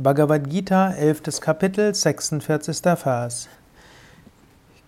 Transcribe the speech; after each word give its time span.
Bhagavad 0.00 0.48
Gita, 0.48 0.94
11. 0.96 1.40
Kapitel, 1.40 1.92
46. 1.92 2.84
Vers. 3.02 3.48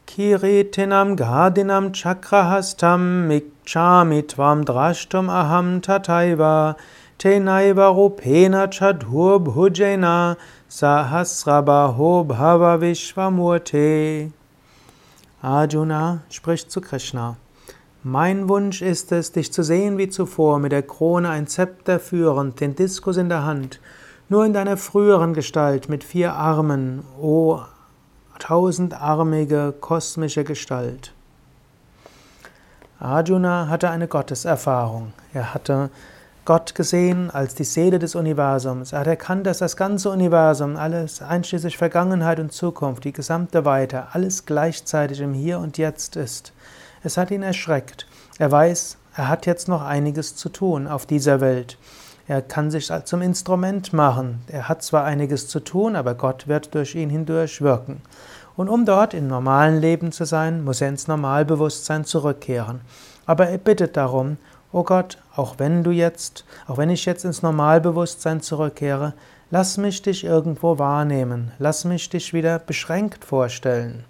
Kiritinam 0.06 1.16
Gadinam 1.16 1.90
Chakrahastam 1.90 3.26
Mikchami 3.26 4.22
Tvam 4.22 4.64
Drashtum 4.64 5.28
Aham 5.28 5.80
Tataiva 5.80 6.76
Tenaiva 7.18 7.92
Rupena 7.92 8.68
Chadur 8.68 9.44
Bhujena 9.44 10.36
Sahasrabaho 10.68 12.24
Bhava 12.24 12.78
Vishwamurte. 12.78 14.30
Arjuna 15.42 16.20
spricht 16.30 16.70
zu 16.70 16.80
Krishna. 16.80 17.36
Mein 18.04 18.48
Wunsch 18.48 18.80
ist 18.80 19.10
es, 19.10 19.32
dich 19.32 19.52
zu 19.52 19.64
sehen 19.64 19.98
wie 19.98 20.08
zuvor, 20.08 20.60
mit 20.60 20.70
der 20.70 20.84
Krone 20.84 21.30
ein 21.30 21.48
Zepter 21.48 21.98
führend, 21.98 22.60
den 22.60 22.76
Diskus 22.76 23.16
in 23.16 23.28
der 23.28 23.44
Hand 23.44 23.80
nur 24.30 24.46
in 24.46 24.52
deiner 24.52 24.76
früheren 24.76 25.34
Gestalt 25.34 25.88
mit 25.88 26.04
vier 26.04 26.34
Armen, 26.34 27.02
o 27.20 27.60
tausendarmige 28.38 29.74
kosmische 29.80 30.44
Gestalt. 30.44 31.12
Arjuna 33.00 33.66
hatte 33.66 33.90
eine 33.90 34.06
Gotteserfahrung. 34.06 35.12
Er 35.34 35.52
hatte 35.52 35.90
Gott 36.44 36.76
gesehen 36.76 37.30
als 37.30 37.56
die 37.56 37.64
Seele 37.64 37.98
des 37.98 38.14
Universums. 38.14 38.92
Er 38.92 39.00
hat 39.00 39.08
erkannt, 39.08 39.46
dass 39.46 39.58
das 39.58 39.76
ganze 39.76 40.10
Universum, 40.10 40.76
alles 40.76 41.20
einschließlich 41.22 41.76
Vergangenheit 41.76 42.38
und 42.38 42.52
Zukunft, 42.52 43.02
die 43.02 43.12
gesamte 43.12 43.64
Weite, 43.64 44.04
alles 44.12 44.46
gleichzeitig 44.46 45.20
im 45.20 45.34
Hier 45.34 45.58
und 45.58 45.76
Jetzt 45.76 46.14
ist. 46.14 46.52
Es 47.02 47.16
hat 47.16 47.32
ihn 47.32 47.42
erschreckt. 47.42 48.06
Er 48.38 48.52
weiß, 48.52 48.96
er 49.16 49.28
hat 49.28 49.46
jetzt 49.46 49.66
noch 49.66 49.82
einiges 49.82 50.36
zu 50.36 50.50
tun 50.50 50.86
auf 50.86 51.04
dieser 51.04 51.40
Welt. 51.40 51.76
Er 52.28 52.42
kann 52.42 52.70
sich 52.70 52.90
zum 53.04 53.22
Instrument 53.22 53.92
machen. 53.92 54.42
Er 54.48 54.68
hat 54.68 54.82
zwar 54.82 55.04
einiges 55.04 55.48
zu 55.48 55.60
tun, 55.60 55.96
aber 55.96 56.14
Gott 56.14 56.48
wird 56.48 56.74
durch 56.74 56.94
ihn 56.94 57.10
hindurch 57.10 57.60
wirken. 57.60 58.02
Und 58.56 58.68
um 58.68 58.84
dort 58.84 59.14
im 59.14 59.26
normalen 59.26 59.80
Leben 59.80 60.12
zu 60.12 60.24
sein, 60.24 60.64
muss 60.64 60.80
er 60.80 60.88
ins 60.88 61.08
Normalbewusstsein 61.08 62.04
zurückkehren. 62.04 62.80
Aber 63.26 63.48
er 63.48 63.58
bittet 63.58 63.96
darum, 63.96 64.36
oh 64.72 64.82
Gott, 64.82 65.18
auch 65.34 65.54
wenn 65.58 65.82
du 65.82 65.90
jetzt, 65.90 66.44
auch 66.66 66.78
wenn 66.78 66.90
ich 66.90 67.04
jetzt 67.06 67.24
ins 67.24 67.42
Normalbewusstsein 67.42 68.40
zurückkehre, 68.40 69.14
lass 69.50 69.76
mich 69.78 70.02
dich 70.02 70.24
irgendwo 70.24 70.78
wahrnehmen, 70.78 71.52
lass 71.58 71.84
mich 71.84 72.08
dich 72.10 72.32
wieder 72.32 72.58
beschränkt 72.58 73.24
vorstellen. 73.24 74.04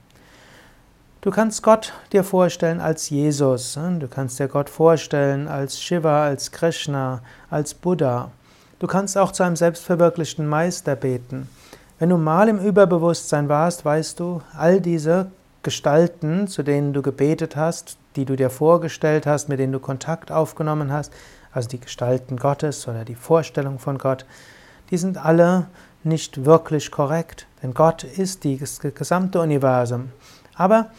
Du 1.23 1.31
kannst 1.31 1.63
Gott 1.63 1.93
dir 2.15 2.25
vorstellen 2.25 2.81
als 2.81 3.11
Jesus, 3.11 3.77
ne? 3.77 3.99
du 3.99 4.09
kannst 4.09 4.39
dir 4.39 4.49
Gott 4.49 4.71
vorstellen 4.71 5.49
als 5.49 5.79
Shiva, 5.79 6.25
als 6.25 6.51
Krishna, 6.51 7.21
als 7.51 7.75
Buddha. 7.75 8.31
Du 8.79 8.87
kannst 8.87 9.19
auch 9.19 9.31
zu 9.31 9.43
einem 9.43 9.55
selbstverwirklichten 9.55 10.47
Meister 10.47 10.97
beten. 10.97 11.47
Wenn 11.99 12.09
du 12.09 12.17
mal 12.17 12.49
im 12.49 12.59
Überbewusstsein 12.59 13.51
warst, 13.51 13.85
weißt 13.85 14.19
du, 14.19 14.41
all 14.57 14.81
diese 14.81 15.31
Gestalten, 15.63 16.49
zu 16.49 16.63
denen 16.63 16.95
du 16.95 17.03
gebetet 17.03 17.55
hast, 17.55 17.99
die 18.17 18.25
du 18.25 18.35
dir 18.35 18.49
vorgestellt 18.49 19.27
hast, 19.27 19.51
mit 19.51 19.59
denen 19.59 19.75
du 19.75 19.79
Kontakt 19.79 20.33
aufgenommen 20.33 20.91
hast, 20.91 21.13
also 21.53 21.69
die 21.69 21.81
Gestalten 21.81 22.39
Gottes 22.39 22.89
oder 22.89 23.05
die 23.05 23.15
Vorstellung 23.15 23.79
von 23.79 23.99
Gott, 23.99 24.25
die 24.91 24.97
sind 24.97 25.23
alle 25.23 25.67
nicht 26.03 26.47
wirklich 26.47 26.91
korrekt, 26.91 27.47
denn 27.63 27.75
Gott 27.75 28.05
ist 28.05 28.47
das 28.47 28.81
gesamte 28.81 29.39
Universum. 29.39 30.13
Aber 30.61 30.91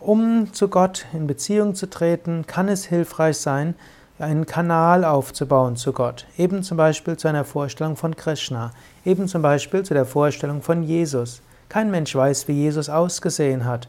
um 0.00 0.52
zu 0.52 0.66
Gott 0.66 1.06
in 1.12 1.28
Beziehung 1.28 1.76
zu 1.76 1.88
treten, 1.88 2.48
kann 2.48 2.66
es 2.66 2.84
hilfreich 2.86 3.36
sein, 3.36 3.76
einen 4.18 4.44
Kanal 4.44 5.04
aufzubauen 5.04 5.76
zu 5.76 5.92
Gott. 5.92 6.26
Eben 6.36 6.64
zum 6.64 6.76
Beispiel 6.76 7.16
zu 7.16 7.28
einer 7.28 7.44
Vorstellung 7.44 7.94
von 7.94 8.16
Krishna. 8.16 8.72
Eben 9.04 9.28
zum 9.28 9.40
Beispiel 9.40 9.84
zu 9.84 9.94
der 9.94 10.04
Vorstellung 10.04 10.62
von 10.62 10.82
Jesus. 10.82 11.42
Kein 11.68 11.92
Mensch 11.92 12.12
weiß, 12.12 12.48
wie 12.48 12.54
Jesus 12.54 12.88
ausgesehen 12.88 13.64
hat. 13.64 13.86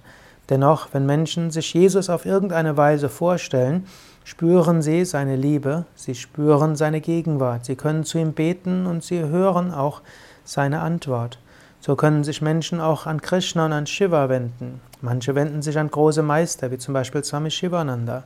Dennoch, 0.50 0.90
wenn 0.92 1.08
Menschen 1.08 1.50
sich 1.50 1.74
Jesus 1.74 2.12
auf 2.12 2.28
irgendeine 2.28 2.78
Weise 2.78 3.10
vorstellen, 3.10 3.88
spüren 4.26 4.84
sie 4.84 5.06
seine 5.06 5.38
Liebe, 5.38 5.86
sie 5.96 6.14
spüren 6.14 6.76
seine 6.76 7.02
Gegenwart, 7.02 7.66
sie 7.66 7.76
können 7.76 8.04
zu 8.04 8.20
ihm 8.20 8.34
beten 8.34 8.86
und 8.86 9.04
sie 9.04 9.22
hören 9.22 9.74
auch 9.74 10.04
seine 10.44 10.82
Antwort. 10.82 11.40
So 11.86 11.96
können 11.96 12.24
sich 12.24 12.42
Menschen 12.42 12.80
auch 12.82 13.06
an 13.06 13.22
Krishna 13.22 13.68
und 13.68 13.72
an 13.72 13.86
Shiva 13.86 14.28
wenden. 14.28 14.82
Manche 15.02 15.36
wenden 15.36 15.62
sich 15.62 15.78
an 15.78 15.92
große 15.92 16.24
Meister, 16.24 16.72
wie 16.72 16.80
zum 16.80 16.96
Beispiel 16.96 17.24
Swami 17.24 17.52
Shivananda. 17.52 18.24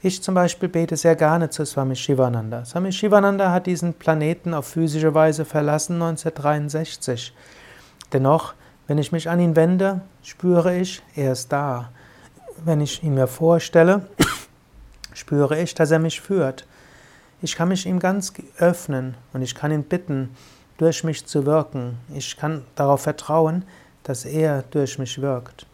Ich 0.00 0.22
zum 0.22 0.34
Beispiel 0.34 0.70
bete 0.70 0.96
sehr 0.96 1.14
gerne 1.14 1.50
zu 1.50 1.66
Swami 1.66 1.96
Shivananda. 1.96 2.64
Swami 2.64 2.90
Shivananda 2.90 3.52
hat 3.52 3.66
diesen 3.66 3.92
Planeten 3.92 4.54
auf 4.54 4.68
physische 4.68 5.12
Weise 5.12 5.44
verlassen 5.44 5.96
1963. 5.96 7.34
Dennoch, 8.14 8.54
wenn 8.86 8.96
ich 8.96 9.12
mich 9.12 9.28
an 9.28 9.38
ihn 9.38 9.54
wende, 9.54 10.00
spüre 10.22 10.78
ich, 10.78 11.02
er 11.14 11.32
ist 11.32 11.52
da. 11.52 11.90
Wenn 12.64 12.80
ich 12.80 13.02
ihn 13.02 13.16
mir 13.16 13.26
vorstelle, 13.26 14.08
spüre 15.12 15.60
ich, 15.60 15.74
dass 15.74 15.90
er 15.90 15.98
mich 15.98 16.22
führt. 16.22 16.66
Ich 17.42 17.54
kann 17.54 17.68
mich 17.68 17.84
ihm 17.84 17.98
ganz 17.98 18.32
öffnen 18.56 19.14
und 19.34 19.42
ich 19.42 19.54
kann 19.54 19.72
ihn 19.72 19.84
bitten, 19.84 20.30
durch 20.78 21.04
mich 21.04 21.26
zu 21.26 21.44
wirken. 21.44 21.98
Ich 22.14 22.36
kann 22.36 22.64
darauf 22.74 23.02
vertrauen, 23.02 23.64
dass 24.04 24.24
er 24.24 24.64
durch 24.70 24.98
mich 24.98 25.20
wirkt. 25.20 25.66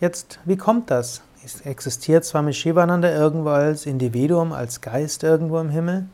Jetzt, 0.00 0.40
wie 0.44 0.56
kommt 0.56 0.90
das? 0.90 1.22
Existiert 1.64 2.24
Swami 2.24 2.52
Shivananda 2.52 3.10
irgendwo 3.10 3.50
als 3.50 3.86
Individuum, 3.86 4.52
als 4.52 4.80
Geist 4.80 5.22
irgendwo 5.22 5.58
im 5.60 5.70
Himmel? 5.70 6.06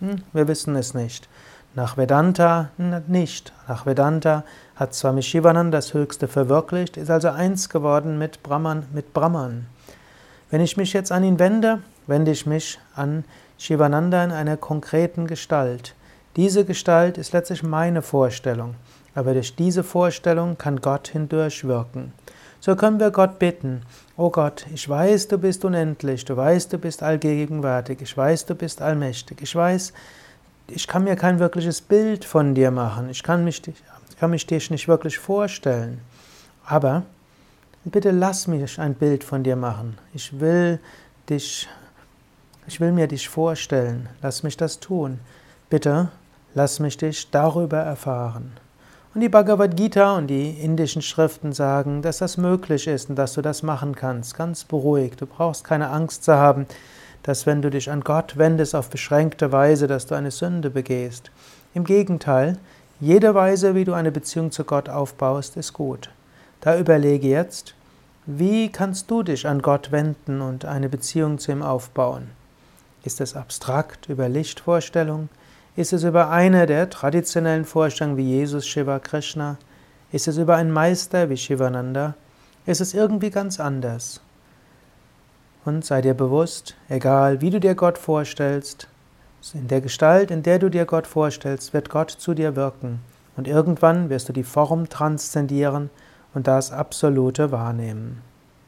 Hm, 0.00 0.22
wir 0.32 0.48
wissen 0.48 0.74
es 0.76 0.92
nicht. 0.94 1.28
Nach 1.74 1.96
Vedanta 1.96 2.70
nicht. 3.06 3.52
Nach 3.68 3.86
Vedanta 3.86 4.44
hat 4.74 4.94
Swami 4.94 5.22
Shivananda 5.22 5.78
das 5.78 5.94
Höchste 5.94 6.28
verwirklicht, 6.28 6.96
ist 6.96 7.10
also 7.10 7.28
eins 7.28 7.68
geworden 7.68 8.18
mit 8.18 8.42
Brahman, 8.42 8.86
mit 8.92 9.12
Brahman. 9.12 9.66
Wenn 10.50 10.60
ich 10.60 10.76
mich 10.76 10.92
jetzt 10.92 11.12
an 11.12 11.24
ihn 11.24 11.38
wende, 11.38 11.80
wende 12.06 12.30
ich 12.30 12.46
mich 12.46 12.78
an 12.94 13.24
Shivananda 13.58 14.24
in 14.24 14.32
einer 14.32 14.56
konkreten 14.56 15.26
Gestalt. 15.26 15.94
Diese 16.36 16.66
Gestalt 16.66 17.16
ist 17.16 17.32
letztlich 17.32 17.62
meine 17.62 18.02
Vorstellung, 18.02 18.74
aber 19.14 19.32
durch 19.32 19.56
diese 19.56 19.82
Vorstellung 19.82 20.58
kann 20.58 20.82
Gott 20.82 21.08
hindurch 21.08 21.64
wirken. 21.64 22.12
So 22.60 22.76
können 22.76 23.00
wir 23.00 23.10
Gott 23.10 23.38
bitten, 23.38 23.82
oh 24.18 24.28
Gott, 24.28 24.66
ich 24.74 24.86
weiß, 24.86 25.28
du 25.28 25.38
bist 25.38 25.64
unendlich, 25.64 26.26
du 26.26 26.36
weißt, 26.36 26.72
du 26.74 26.78
bist 26.78 27.02
allgegenwärtig, 27.02 28.02
ich 28.02 28.14
weiß, 28.14 28.44
du 28.44 28.54
bist 28.54 28.82
allmächtig, 28.82 29.40
ich 29.40 29.54
weiß, 29.54 29.94
ich 30.68 30.86
kann 30.86 31.04
mir 31.04 31.16
kein 31.16 31.38
wirkliches 31.38 31.80
Bild 31.80 32.24
von 32.24 32.54
dir 32.54 32.70
machen, 32.70 33.08
ich 33.08 33.22
kann 33.22 33.42
mich, 33.44 33.62
ich 33.66 34.18
kann 34.18 34.30
mich 34.30 34.46
dich 34.46 34.70
nicht 34.70 34.88
wirklich 34.88 35.18
vorstellen, 35.18 36.00
aber 36.66 37.04
bitte 37.84 38.10
lass 38.10 38.46
mich 38.46 38.78
ein 38.78 38.94
Bild 38.94 39.24
von 39.24 39.42
dir 39.42 39.56
machen. 39.56 39.96
Ich 40.12 40.38
will 40.40 40.80
dich, 41.30 41.68
ich 42.66 42.80
will 42.80 42.92
mir 42.92 43.06
dich 43.06 43.28
vorstellen, 43.28 44.08
lass 44.20 44.42
mich 44.42 44.56
das 44.56 44.80
tun. 44.80 45.20
Bitte 45.70 46.10
Lass 46.56 46.80
mich 46.80 46.96
dich 46.96 47.30
darüber 47.30 47.76
erfahren. 47.76 48.52
Und 49.14 49.20
die 49.20 49.28
Bhagavad 49.28 49.76
Gita 49.76 50.16
und 50.16 50.28
die 50.28 50.52
indischen 50.52 51.02
Schriften 51.02 51.52
sagen, 51.52 52.00
dass 52.00 52.16
das 52.16 52.38
möglich 52.38 52.86
ist 52.86 53.10
und 53.10 53.16
dass 53.16 53.34
du 53.34 53.42
das 53.42 53.62
machen 53.62 53.94
kannst, 53.94 54.38
ganz 54.38 54.64
beruhigt. 54.64 55.20
Du 55.20 55.26
brauchst 55.26 55.64
keine 55.64 55.90
Angst 55.90 56.24
zu 56.24 56.32
haben, 56.32 56.66
dass 57.24 57.44
wenn 57.44 57.60
du 57.60 57.68
dich 57.68 57.90
an 57.90 58.00
Gott 58.00 58.38
wendest 58.38 58.74
auf 58.74 58.88
beschränkte 58.88 59.52
Weise, 59.52 59.86
dass 59.86 60.06
du 60.06 60.14
eine 60.14 60.30
Sünde 60.30 60.70
begehst. 60.70 61.30
Im 61.74 61.84
Gegenteil, 61.84 62.56
jede 63.00 63.34
Weise, 63.34 63.74
wie 63.74 63.84
du 63.84 63.92
eine 63.92 64.10
Beziehung 64.10 64.50
zu 64.50 64.64
Gott 64.64 64.88
aufbaust, 64.88 65.58
ist 65.58 65.74
gut. 65.74 66.08
Da 66.62 66.78
überlege 66.78 67.28
jetzt, 67.28 67.74
wie 68.24 68.72
kannst 68.72 69.10
du 69.10 69.22
dich 69.22 69.46
an 69.46 69.60
Gott 69.60 69.92
wenden 69.92 70.40
und 70.40 70.64
eine 70.64 70.88
Beziehung 70.88 71.36
zu 71.36 71.52
ihm 71.52 71.62
aufbauen? 71.62 72.30
Ist 73.04 73.20
es 73.20 73.36
abstrakt 73.36 74.08
über 74.08 74.30
Lichtvorstellung? 74.30 75.28
Ist 75.76 75.92
es 75.92 76.04
über 76.04 76.30
eine 76.30 76.64
der 76.64 76.88
traditionellen 76.88 77.66
Vorstellungen 77.66 78.16
wie 78.16 78.22
Jesus, 78.22 78.66
Shiva, 78.66 78.98
Krishna? 78.98 79.58
Ist 80.10 80.26
es 80.26 80.38
über 80.38 80.56
einen 80.56 80.70
Meister 80.70 81.28
wie 81.28 81.36
Shivananda? 81.36 82.14
Ist 82.64 82.80
es 82.80 82.94
irgendwie 82.94 83.28
ganz 83.28 83.60
anders? 83.60 84.22
Und 85.66 85.84
sei 85.84 86.00
dir 86.00 86.14
bewusst, 86.14 86.76
egal 86.88 87.42
wie 87.42 87.50
du 87.50 87.60
dir 87.60 87.74
Gott 87.74 87.98
vorstellst, 87.98 88.88
in 89.52 89.68
der 89.68 89.82
Gestalt, 89.82 90.30
in 90.30 90.42
der 90.42 90.58
du 90.58 90.70
dir 90.70 90.86
Gott 90.86 91.06
vorstellst, 91.06 91.74
wird 91.74 91.90
Gott 91.90 92.10
zu 92.10 92.32
dir 92.32 92.56
wirken. 92.56 93.00
Und 93.36 93.46
irgendwann 93.46 94.08
wirst 94.08 94.30
du 94.30 94.32
die 94.32 94.44
Form 94.44 94.88
transzendieren 94.88 95.90
und 96.32 96.46
das 96.46 96.72
Absolute 96.72 97.52
wahrnehmen. 97.52 98.22